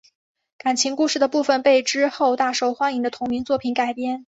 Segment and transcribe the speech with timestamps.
[0.57, 4.25] 感情故事的部分被之后大受欢迎的同名作品改编。